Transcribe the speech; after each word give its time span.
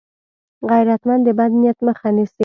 غیرتمند 0.69 1.23
د 1.27 1.29
بد 1.39 1.51
نیت 1.61 1.77
مخه 1.87 2.09
نیسي 2.15 2.39